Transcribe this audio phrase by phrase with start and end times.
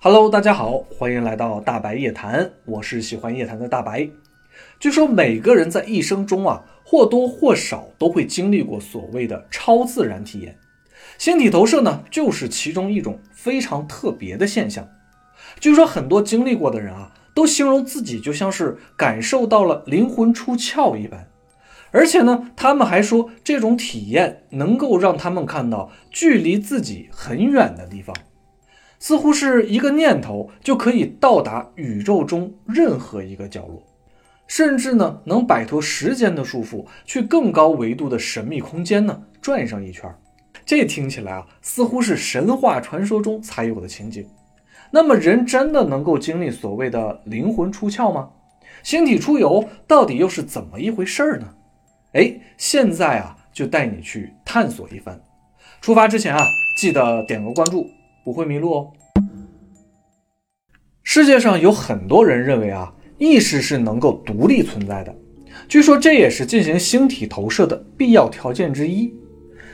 [0.00, 4.08] Hello，大家好，欢迎来到大白夜谈，我是喜欢夜谈的大白。
[4.78, 10.56] 据说每个人在一生中啊，或多或少都会经历过所谓的超自然体验，
[11.18, 14.88] 星体投射呢，就是其中一种非常特别的现象。
[15.58, 21.26] 据说很多经历过的人啊，都形容自己就像是感受到了灵魂出窍一般，
[21.90, 28.14] 而且呢，他们还说这种体验能够让他们看到距离自己很远的地方。
[28.98, 33.82] 似乎是一个念头就可以到达宇宙中任何一个角落，
[34.46, 40.12] 甚至呢能摆脱时间的束缚，去更高维度的神秘空间呢转上一圈。
[40.66, 44.26] 这听起来啊，似乎是神话传说中才有的情景。
[44.90, 48.30] 那么，人真的能够经历所谓的灵魂出窍吗？
[48.82, 51.48] 星体出游到底又是怎么一回事儿呢？
[52.12, 55.20] 哎，现在啊，就带你去探索一番。
[55.80, 56.44] 出发之前啊，
[56.76, 57.86] 记得点个关注。
[58.28, 58.92] 不会迷路哦。
[61.02, 65.16] 世界上有很多人认为啊，意识是能够独立存在的。
[65.66, 69.14] 据说这也是进行星体投射的必要条件之一。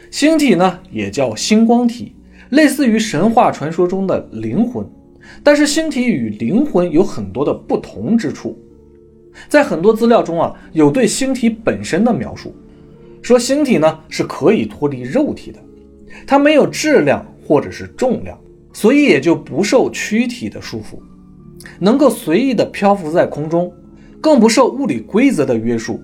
[0.08, 2.14] 星体呢，也叫星光体，
[2.50, 4.88] 类似于神话传说中的灵魂。
[5.42, 8.56] 但是星体与灵魂有很多的不同之处。
[9.48, 12.54] 在很多资料中啊，有对星体本身的描述，
[13.20, 15.58] 说星体呢是可以脱离肉体的，
[16.24, 17.26] 它没有质量。
[17.46, 18.40] 或者是重量，
[18.74, 20.98] 所以也就不受躯体的束缚，
[21.78, 23.72] 能够随意的漂浮在空中，
[24.20, 26.00] 更不受物理规则的约束，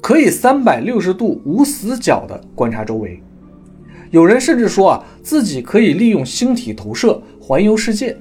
[0.00, 3.22] 可以三百六十度无死角的观察周围。
[4.10, 8.16] 有人甚至说啊，自己可以利用星体投射环游世界。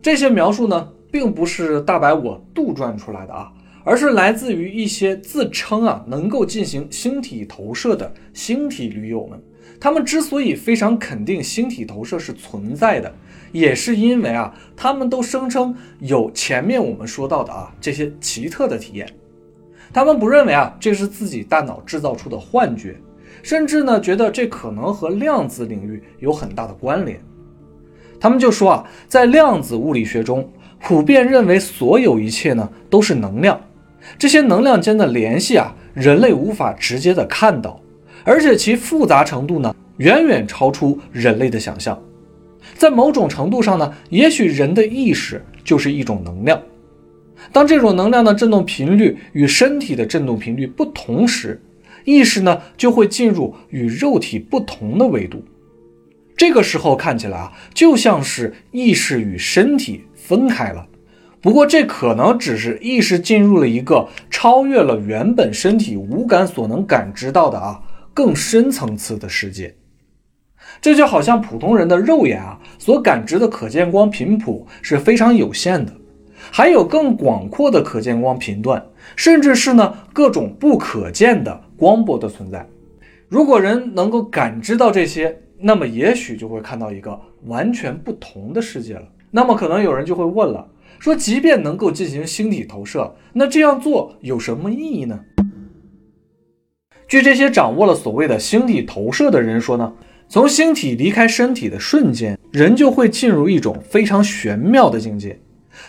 [0.00, 3.52] 这些描述呢，并不是大白我杜撰出来的啊，
[3.84, 9.40] 而是来自于一些自称啊能够进行星体投射的星体驴友们。
[9.82, 13.12] 他们之所以非常肯定星体投射是存在的，
[13.50, 19.12] 也是因为啊，他们都声称有前面我们说到的啊这些奇特的体验。
[19.92, 22.94] 他们不认为啊这是自己大脑制造出的幻觉，
[23.42, 27.18] 甚至呢觉得这可能和量子领域有很大的关联。
[28.20, 30.48] 他们就说啊，在量子物理学中，
[30.78, 33.60] 普遍认为所有一切呢都是能量，
[34.16, 37.80] 这些能量间的联系啊，人类无法直接的看到。
[38.24, 42.00] 而且其复杂程度呢，远远超出人类的想象。
[42.74, 46.60] 在某种程度上呢，也许人的意识就是一种能量。
[47.50, 51.60] 当这种能量的振动频率与身体的振动频率不同时，
[52.04, 55.42] 意识呢就会进入与肉体不同的维度。
[56.36, 60.86] 这个时候看起来啊，就像是意识与身体分开了。
[61.40, 67.80] 不过这可能只是意识进入了一个超越了原本身体五感所能感知到的啊。
[68.14, 69.74] 更深层次的世界，
[70.80, 75.92] 这就好像普通人的肉眼啊所感知的可见光频谱是非常有限的，
[76.50, 78.84] 还有更广阔的可见光频段，
[79.16, 82.66] 甚至是呢各种不可见的光波的存在。
[83.28, 89.02] 如果人能够感知到这些，那么也许就会看到一个完全不同的世界了。
[89.30, 90.68] 那么可能有人就会问了，
[90.98, 95.18] 说即便能够进行星体投射，那这样做有什么意义呢？
[97.12, 99.92] 据这些掌握了所谓的星体投射的人说呢，
[100.30, 105.38] 从星体离开身体的瞬间，人就会进入一种非常玄妙的境界。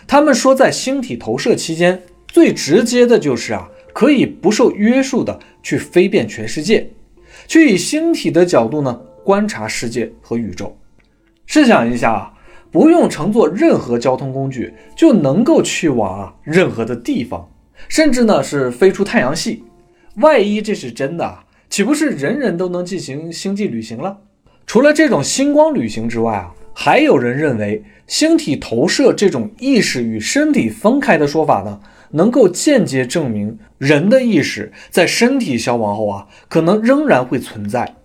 [0.06, 6.90] 他们说，在星体投射期间，最直接的就是啊，可以不受约束的去飞遍全世界，
[7.46, 10.76] 去以星体的角度呢观察世界和宇宙。
[11.46, 12.34] 试想一下啊，
[12.70, 17.48] 不用乘坐任何交通工具，就能够去往啊任何的地方，
[17.88, 19.64] 甚至呢是飞出太阳系。
[20.16, 24.18] 万一这是真的，岂不是人人都能进行星际旅行了？
[24.64, 31.80] 除了这种星光旅行之外啊，还有人认为星体投射这种意识与身体分开的说法呢，
[32.12, 37.96] 能够间接证明人的意识在身体消亡后啊，可能仍然会存在。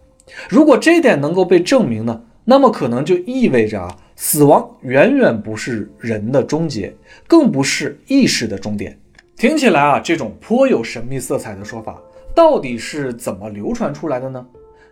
[0.49, 6.95] 如果这点能够被证明呢，那么可能就意味着啊，死亡远远不是人的终结，
[7.27, 8.99] 更不是意识的终点。
[9.39, 11.97] 听起来啊，这种颇有神秘色彩的说法，
[12.35, 14.45] 到底是怎么流传出来的呢？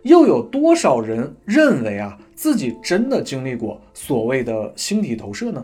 [0.04, 5.62] 又有多少人认为啊自己真的经历过所谓的星体投射呢？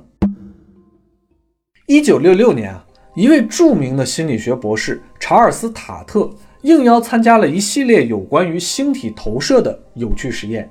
[1.86, 2.84] 一九六六年啊，
[3.14, 6.28] 一位著名的心理学博士查尔斯·塔特
[6.60, 10.70] 应邀参加了一系列有关于星体投射的有趣实验。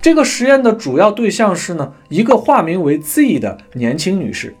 [0.00, 4.54] 这个实验的主要对象是呢一个化名为 Z 的年轻女士。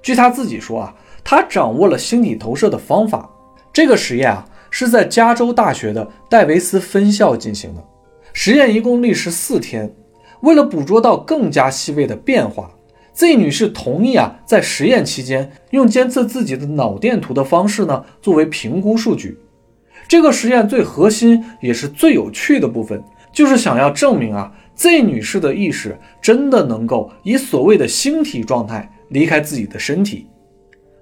[0.00, 0.94] 据她自己说啊。
[1.24, 3.28] 他掌握了星体投射的方法。
[3.72, 7.82] 这个实验啊，是在加州大学的戴维斯分校进行的。
[8.32, 9.92] 实验一共历时四天。
[10.40, 12.70] 为了捕捉到更加细微的变化
[13.14, 19.38] Z 女士同意啊，在实验期间用监测自己的脑电图的方式呢，作为评估数据。
[20.06, 30.26] 这个实验最核心也是最有趣的部分，就是想要证明啊，Z 女士的意识真的能够以所谓的星体状态离开自己的身体。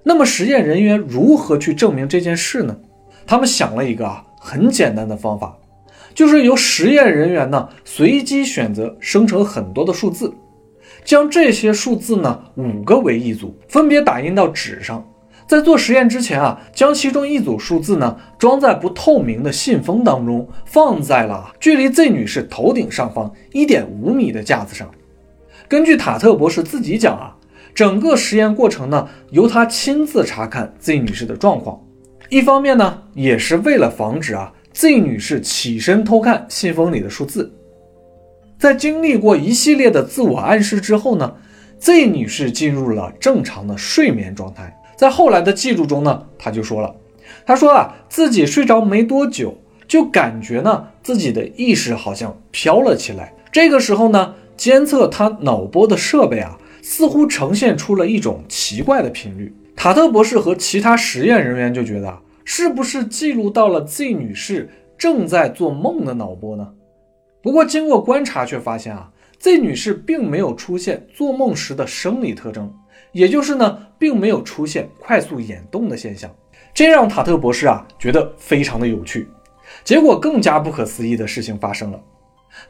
[0.03, 2.77] 那么实验人员如何去证明这件事呢？
[3.27, 5.57] 他们想了一个啊很简单的方法，
[6.13, 10.35] 就是由实验人员呢随机选择生成很多的数字。
[11.05, 15.05] 将这些数字呢五个为一组，分别打印到纸上。
[15.47, 24.89] 在做实验之前啊，将其中一组数字呢装在不透明的信封当中，放在了距离 Z 女士头顶上方一点五米的架子上。
[25.69, 27.37] 根据塔特博士自己讲啊，
[27.75, 31.81] 整个实验过程呢由他亲自查看 Z 女士的状况。
[32.29, 37.53] 一方面呢，也是为了防止啊 Z 女士起身偷看信封里的数字。
[38.59, 41.35] 在经历过一系列的自我暗示之后呢
[41.81, 44.75] ，Z 女士进入了正常的睡眠状态。
[44.97, 46.95] 在后来的记录中呢，她就说了，
[47.45, 49.59] 她说啊，自己睡着没多久，
[49.89, 53.35] 就感觉呢自己的意识好像飘了起来。
[53.51, 59.55] 这个时候呢，监测她脑波的设备啊，似乎呈现出了一种奇怪的频率。
[59.75, 64.69] 塔特博士和其他实验人员就觉得，是不是记录到了 Z 女士
[64.99, 66.69] 正在做梦的脑波呢？
[67.43, 72.73] 不过，经过观察却发现啊，Z 女士并没有出现做梦时的生理特征，
[73.13, 76.31] 也就是呢，并没有出现快速眼动的现象。
[76.75, 79.27] 这让塔特博士啊觉得非常的有趣。
[79.83, 82.01] 结果更加不可思议的事情发生了。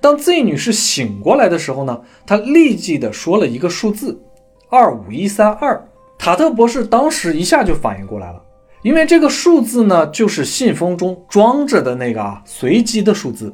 [0.00, 4.20] 当 Z 女士醒过来的时候呢，她立即的说了一个数字：
[4.69, 5.88] 二五一三二。
[6.19, 8.40] 塔特博士当时一下就反应过来了，
[8.82, 13.52] 因为这个数字呢，就是信封中装着的那个啊随机的数字。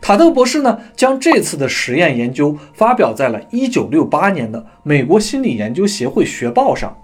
[0.00, 6.96] 塔特博士呢，将这次的实验研究发表在了1968年的美国心理研究协会学报上。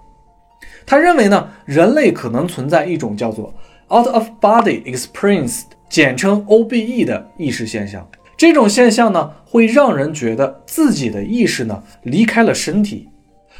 [0.85, 3.53] 他认为呢，人类可能存在一种叫做
[3.89, 8.07] out of body experience，简称 OBE 的意识现象。
[8.43, 13.07] 这种现象呢，会让人觉得自己的意识呢离开了身体。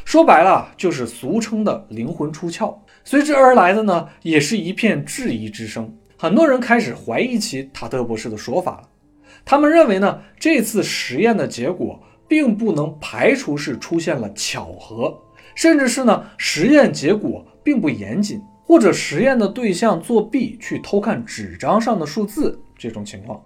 [0.04, 2.76] 说白了，就是俗称的灵魂出窍。
[3.02, 5.90] 随之而来的呢，也是一片质疑之声。
[6.18, 8.82] 很多人开始怀疑起塔特博士的说法了。
[9.42, 11.98] 他们认为呢，这次实验的结果
[12.28, 15.18] 并不能排除是出现了巧合，
[15.54, 23.42] 甚至是呢实验结果并不严谨，或者实验的对象作弊去偷看纸张上的数字这种情况。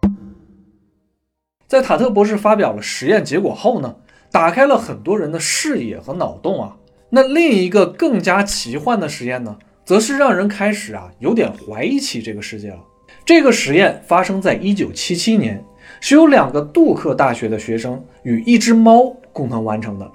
[1.69, 3.95] 在塔特博士发表了实验结果后呢，
[4.33, 6.77] 打开了很多人的视野和脑洞啊。
[7.11, 12.81] 那另一个更加奇幻的实验呢，则是让人开始啊有点怀疑起这个世界了。
[13.25, 15.65] 这个实验发生在一九七七年。
[16.01, 20.13] 是由两个杜克大学的学生与一只猫共同完成的，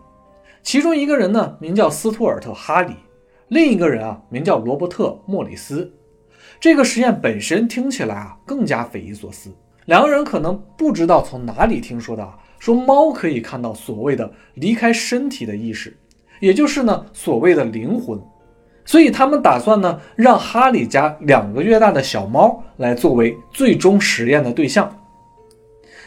[0.61, 2.93] 其中一个人呢名叫斯图尔特·哈里，
[3.47, 5.91] 另一个人啊名叫罗伯特·莫里斯。
[6.59, 9.51] 这个实验本身听起来啊更加匪夷所思，
[9.85, 15.95] 两个人可能不知道从哪里听说的啊，说猫可以看到所谓的离开身体的意识，
[16.39, 18.17] 也就是呢所谓的灵魂，
[18.85, 24.89] 所以他们打算呢让哈里家两个月大的小猫来作为最终实验的对象。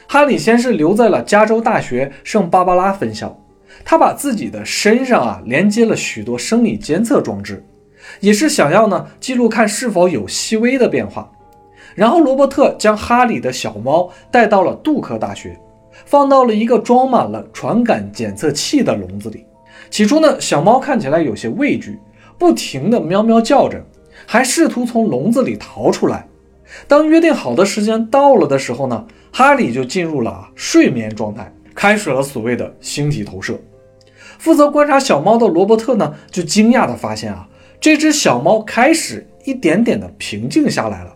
[0.09, 3.39] 哈里先是留在了加州大学圣芭芭拉分校，
[3.85, 7.63] 他把自己的身上啊连接了许多生理监测装置，
[8.21, 11.31] 也是想要呢记录看是否有细微的变化。
[11.97, 15.59] 然后罗伯特将哈里的小猫带到了杜克大学，
[16.05, 19.45] 放到了一个装满了传感检测器的笼子里。
[19.91, 21.99] 起初呢，小猫看起来有些畏惧，
[22.39, 23.83] 不停地喵喵叫着，
[24.27, 26.29] 还试图从笼子里逃出来。
[26.87, 29.07] 当约定好的时间到了的时候呢？
[29.33, 33.59] 哈里就进入了睡眠状态，开始了所谓的星体投射。
[34.39, 37.49] 负责观察小猫的罗伯特呢，就惊讶地发现啊，
[37.81, 41.16] 这只小猫开始一点点的平静下来了。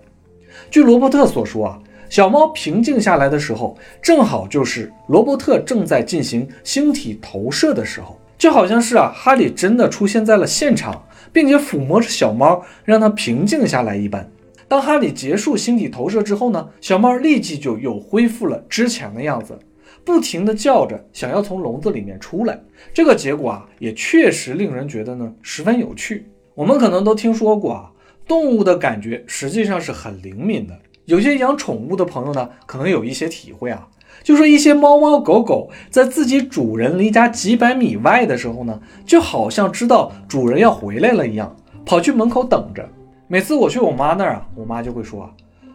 [0.71, 14.31] 据罗伯特所说啊，小猫平静下来的时候，正好就是罗伯特正在进行星体投射的时候，就好像是啊，哈里真的出现在了现场，并且抚摸着小猫，让它平静下来一般。
[14.69, 19.59] 当哈里结束星体投射之后呢，小猫立即就又恢复了之前的样子，
[20.05, 22.57] 不停地叫着，想要从笼子里面出来。
[22.95, 26.31] 这个结果啊，也确实令人觉得呢十分有趣。
[26.55, 27.91] 我们可能都听说过啊，
[28.31, 30.79] 动物的感觉实际上是很灵敏的。
[31.07, 33.89] 有些养宠物的朋友呢，可能有一些体会啊，
[34.23, 42.89] 就说一些猫猫狗狗在自己主人离家几百米外的时候呢，就好像知道主人要回来了一样，跑去门口等着。
[43.27, 45.29] 每次我去我妈那儿啊，我妈就会说：“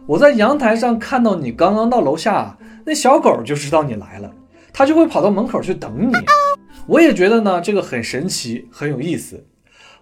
[0.08, 4.32] 我在阳台上看到你刚刚到楼下，那小狗就知道你来了，
[4.72, 6.14] 它就会跑到门口去等你。”
[6.88, 9.44] 我也觉得呢，这个很神奇，很有意思。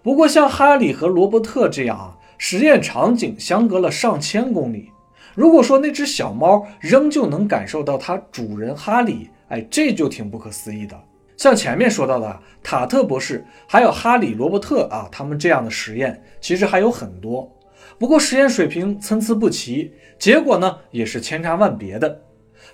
[0.04, 2.14] 不过像哈里和罗伯特这样啊，
[2.46, 4.90] 实验场景相隔了上千公里，
[5.34, 10.94] 如果说那只小猫仍旧能感受到它主人哈里，哎，这就挺不可思议的。
[11.38, 17.50] 像前面说到的塔特博士，还有哈里罗伯特啊，他们这样的实验其实还有很多，
[17.98, 22.20] 不过实验水平参差不齐，结果呢也是千差万别的。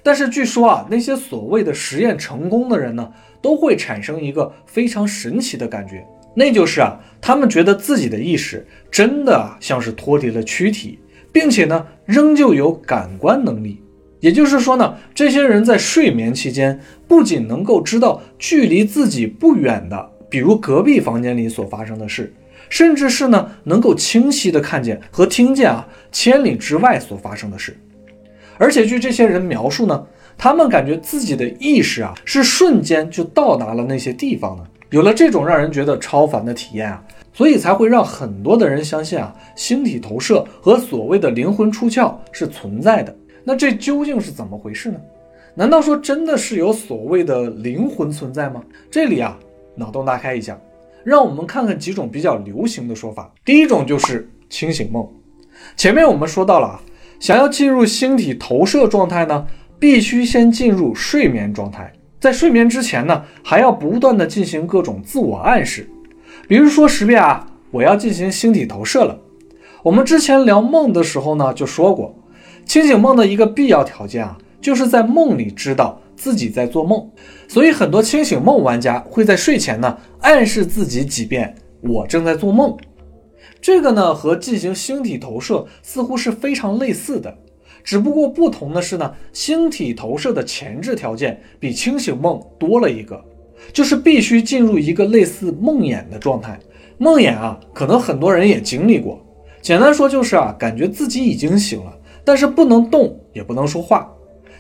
[0.03, 10.99] 但是据说啊，那些所谓的实验成功的人呢，都会产生一个非常神奇的感觉，那就是啊，他们觉得自己的意识真的啊像是脱离了躯体，
[11.33, 13.83] 并且呢，仍旧有感官能力。
[14.21, 22.33] 也就是说呢，这些人在睡眠期间，不仅能够知道距离自己不远的，比如隔壁房间里所发生的事，
[22.69, 27.77] 甚至是呢，能够清晰的看见和听见啊，千里之外所发生的事。
[28.59, 30.07] 而且据这些人描述呢，
[30.37, 34.65] 他们感觉自己的意识啊是瞬间就到达了那些地方的。
[34.91, 43.15] 有了这种让人觉得超凡的体验啊，所以才会让很多的人相信啊，星体投射和所谓的灵魂出窍是存在的。
[43.45, 45.01] 那这究竟是怎么回事呢？
[45.55, 48.63] 难道说真的是有所谓的灵魂存在吗？
[48.91, 49.39] 这里啊，
[49.75, 50.59] 脑洞大开一下，
[51.05, 53.33] 让我们看看几种比较流行的说法。
[53.45, 55.09] 第一种就是清醒梦。
[55.77, 56.81] 前面我们说到了啊。
[57.21, 59.47] 想要进入星体投射状态呢，
[59.79, 61.93] 必须先进入睡眠状态。
[62.21, 65.89] 在睡眠之前呢，还要不断的进行各种自我暗示，
[66.47, 69.19] 比如说识别啊，我要进行星体投射了。
[69.83, 72.15] 我们之前聊梦的时候呢，就说过，
[72.67, 77.11] 清醒梦的一个必要条件啊，就是在梦里知道自己在做梦。
[77.49, 82.77] 所以很多清醒梦玩家会在睡前呢，暗示自己几遍，我正在做梦。
[83.63, 87.39] 这个呢和进行星体投射似乎是非常类似的，
[87.83, 93.25] 只不过不同的是呢，星体投射的前置条件比清醒梦多了一个，
[93.73, 96.59] 就是必须进入一个类似梦魇的状态。
[96.99, 99.25] 梦魇啊，可能很多人也经历过。
[99.61, 101.93] 简单说就是啊，感觉自己已经醒了，
[102.25, 104.11] 但是不能动，也不能说话。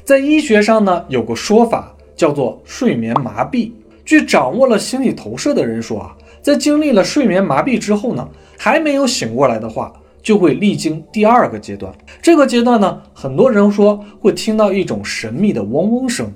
[0.04, 3.72] 在医学上呢，有个说法叫做睡眠麻痹。
[4.04, 8.28] 据掌握了星体投射的人说啊，在经历了睡眠麻痹之后呢。
[8.62, 9.90] 还没有醒过来的话，
[10.22, 11.92] 就会历经第二个阶段。
[12.20, 16.32] 这个阶段呢，很多人说会听到一种神秘的嗡嗡声，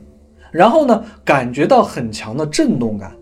[0.51, 3.13] 然后呢，感觉到很强的震动感。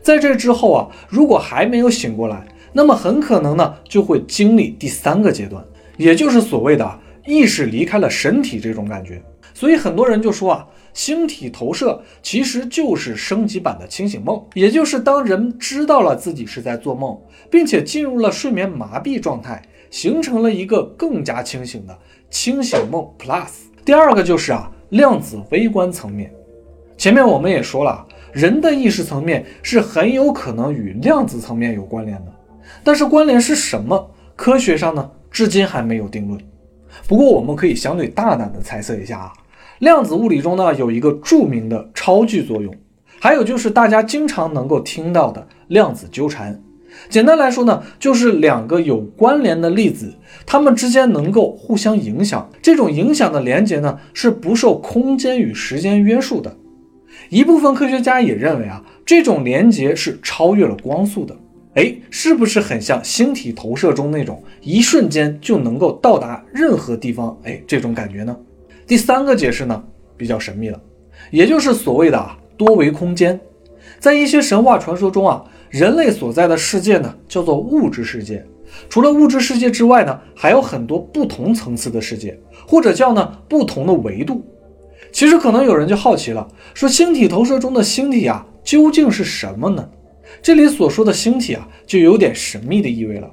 [0.00, 5.64] 在这之后啊，如果还没有醒过来，那么很可能呢，就会经历第三个阶段，
[5.96, 9.22] 也就是所谓的意识离开了身体这种感觉。
[9.54, 10.66] 所以很多人就说啊。
[10.94, 17.18] 星体投射其实就是升级版的清醒梦，也就是当人知道了自己是在做梦，
[17.50, 21.96] 并且进入了睡眠麻痹状态，形成了一个更加清醒的
[22.30, 23.50] 清醒梦 Plus。
[23.84, 26.32] 第二个就是啊，量子微观层面。
[26.96, 32.32] 前面我们也说了，人的意识层面是很有可能与量子层面有关联的，
[32.82, 34.10] 但是关联是什么？
[34.34, 36.40] 科学上呢，至今还没有定论。
[37.06, 39.32] 不过我们可以相对大胆的猜测一下啊。
[39.80, 42.74] 量子物理中呢，有一个著名的超距作用，
[43.20, 46.58] 还有就是大家经常能够听到的量子纠缠。
[47.08, 50.14] 简单来说呢，就是两个有关联的粒子，
[50.46, 52.50] 它们之间能够互相影响。
[52.62, 56.56] 这种影响的连接呢，是不受空间与时间约束的。
[57.28, 61.36] 一部分科学家也认为啊，这种连接是超越了光速的。
[61.74, 67.34] 哎，是不是很像星体投射中那种一瞬间就能够到达任何地方？
[67.44, 68.36] 哎，这种感觉呢？
[68.86, 69.82] 第三个解释呢
[70.16, 70.78] 比较神秘了，
[71.30, 73.40] 也就是所谓的啊多维空间。
[73.98, 78.44] 在一些神话传说中啊，人类所在的世界呢叫做物质世界。
[78.90, 84.44] 除了物质世界之外呢，还有很多不同层次的世界，或者叫呢不同的维度。
[85.12, 89.88] 其实可能有人就好奇了，说星体投射中的星体啊究竟是什么呢？
[90.42, 93.30] 这里所说的星体啊就有点神秘的意味了。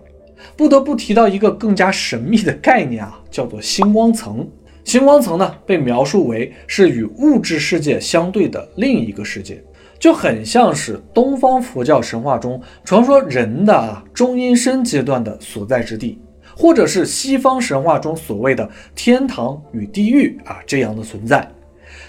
[0.56, 4.48] 不得不提到一个更加神秘的概念啊，叫做星光层。
[4.86, 9.62] 星光层呢，被描述为是与物质世界相对的另一个世界，
[10.00, 16.18] 就很像是东方佛教神话中传说人的啊中阴身阶段的所在之地，
[16.56, 21.46] 或者是西方神话中所谓的天堂与地狱啊这样的存在。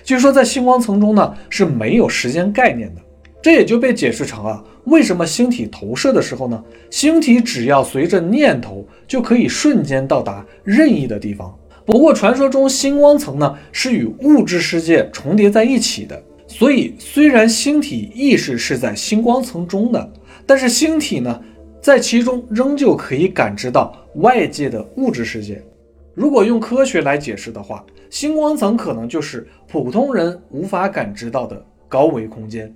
[0.05, 3.01] 据说在星光层中呢是没有时间概念的，
[3.43, 11.53] 这也就被解释成啊为什么星体投射的时候呢，星体只要随着念头就可以瞬间到达任意的地方。
[11.85, 16.23] 不过，传说中星光层呢是与物质世界重叠在一起的，
[16.61, 20.13] 所以虽然星体意识是在星光层中的，
[20.45, 21.43] 但是星体呢
[21.81, 25.65] 在其中仍旧可以感知到外界的物质世界。
[26.13, 32.71] 如果用科学来解释的话，星光层可能就是普通人无法感知到的高维空间。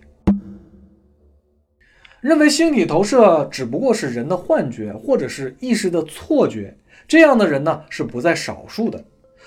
[2.23, 6.75] 认为星体投射只不过是人的幻觉或者是意识的错觉，
[7.07, 9.05] 这样的人呢是不在少数的。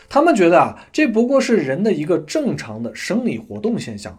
[0.07, 4.15] 他们觉得啊，这不过是人的一个正常的生理活动现象。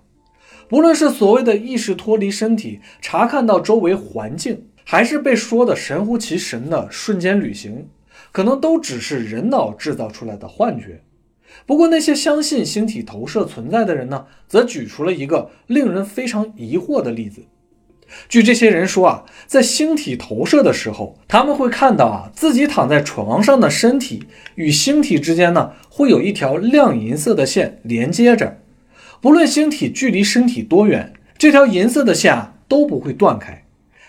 [0.68, 7.88] 不论是所谓的意识脱离身体，查看到周围环境，还是被说的神乎其神的瞬间旅行，
[8.32, 11.02] 可能都只是人脑制造出来的幻觉。
[11.64, 17.42] 不过，那些相信星体投射存在的人呢，则举出了一个令人非常疑惑的例子。
[18.28, 28.58] 据这些人说啊，在星体投射的时候，他们会看到啊，自己躺在床上的身体与星体之间呢，会有一条亮银色的线连接着。
[29.20, 33.64] 不论星体距离身体多远，这条银色的线啊都不会断开。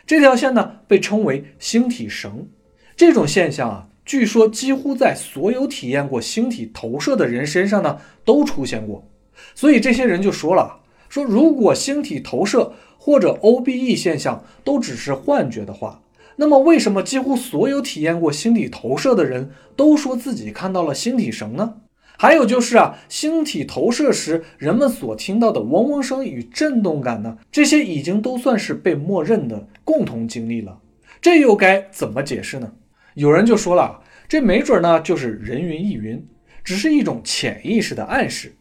[0.05, 2.47] 这条线呢，被称为星体绳。
[2.95, 3.85] 这种现象啊。
[4.05, 9.07] 据说几乎在所有体验过星体投射的人身上呢都出现过，
[9.53, 16.01] 所以这些人就说了：说如果星体投射或者 OBE 现象都只是幻觉的话，
[16.37, 21.75] 那么为什么几乎所有体验过星体投射的人都说自己看到了星体绳呢？
[22.21, 30.81] 还有就是啊，星体投射时人们所听到的嗡嗡声与震动感呢，这些已经都算是被默认的共同经历了，
[31.21, 32.73] 这又该怎么解释呢？
[33.13, 36.27] 有人就说了，这没准呢就是人云亦云，
[36.61, 38.53] 只是一种潜意识的暗示，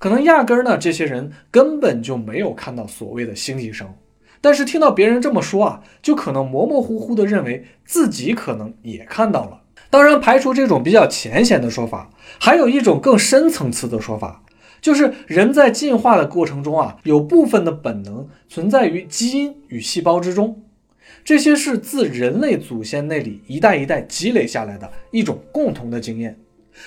[0.00, 3.94] 可能压根儿呢这些人根本就没有看到所谓的星际声，
[4.40, 9.60] 但是听到别人这么说啊，就可能模模糊糊的认为自己可能也看到了。
[9.94, 12.10] 当然，排除这种比较浅显的说法，
[12.40, 14.42] 还有一种更深层次的说法，
[14.80, 20.60] 就是人在进化的过程中啊，有部分的本能存在于基因与细胞之中。
[21.22, 26.40] 这些是自人类祖先那里一代一代积累下来的一种共同的经验，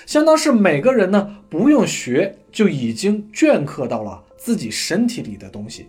[0.04, 5.86] 相当是每个人呢不用学就已经镌刻到了自己身体里的东西，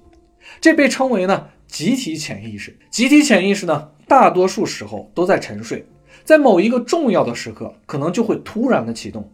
[0.61, 2.79] 这被称为呢集体潜意识。
[2.89, 5.85] 集体潜意识呢大多数时候都在沉睡，
[6.23, 9.31] 在某一个重要的时刻可能就会突然的启动。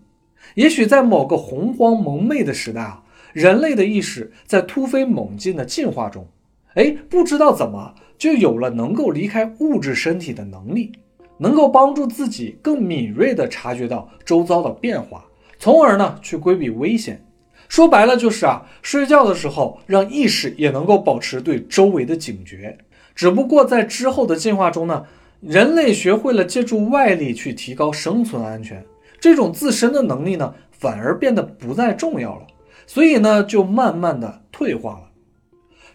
[0.54, 6.28] 也许在某个洪荒蒙昧的时代啊，人类的意识在突飞猛进的进化中，
[6.74, 7.96] 哎，不知道怎么。
[8.18, 10.92] 就有了能够离开物质身体的能力，
[11.38, 15.26] 能够帮助自己更敏锐地察觉到周遭的变化，
[15.60, 17.22] 从而呢去规避危险。
[17.68, 22.78] 说白了就是啊，睡觉的时候让意识也能够保持对周围的警觉。
[23.16, 25.06] 只不过在之后的进化中呢，
[25.42, 28.86] 人类学会了借助外力去提高生存安全，
[29.20, 32.46] 这种自身的能力呢反而变得不再重要了，
[32.86, 35.10] 所以呢就慢慢的退化了。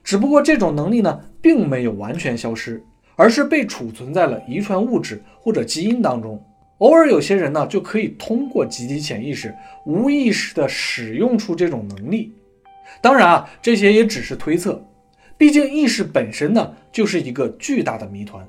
[0.03, 1.21] 只不过这种能力呢。
[1.43, 2.85] 并没有完全消失，
[3.17, 6.39] 而是被储存在了遗传物质或者基因当中。
[6.81, 9.55] 偶尔有些人呢，就可以通过集体潜意识
[9.87, 12.31] 无意识的使用出这种能力。
[13.01, 14.85] 当然啊，这些也只是推测，
[15.41, 18.47] 毕竟意识本身呢就是一个巨大的谜团，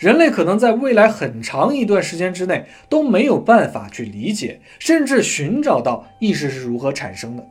[0.00, 7.46] 人类可能在未来很长一段时间之内都没有办法去理解，甚至寻找到意识是如何产生的。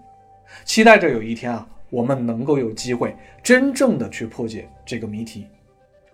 [0.66, 1.66] 期待着有一天啊。
[1.90, 5.46] 我们能够有机会真正的去破解这个谜题。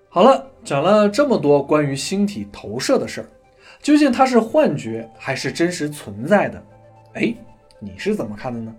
[0.09, 3.27] 好了，讲了这么多关于星体投射的事儿，
[3.81, 6.61] 究竟它是幻觉还是真实存在的？
[7.13, 7.33] 哎，
[7.79, 8.75] 你是怎么看的呢？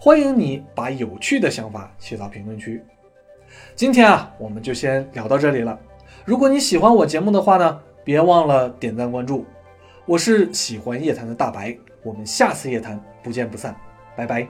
[0.00, 2.82] 欢迎你把有趣的想法写到评论区。
[3.80, 5.80] 今天啊，我们就先聊到这里了。
[6.26, 9.46] 如果你喜欢我节目的话呢，别忘了点赞关注。
[10.04, 13.74] 我是喜欢夜谈的大白，我们下次夜谈不见不散，
[14.14, 14.46] 拜拜。